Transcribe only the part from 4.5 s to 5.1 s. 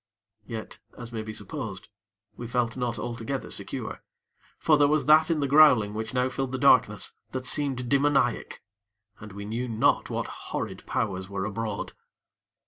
for there was